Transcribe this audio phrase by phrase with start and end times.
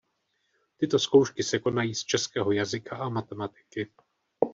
[0.77, 3.89] Tyto zkoušky se konají z českého jazyka a matematiky.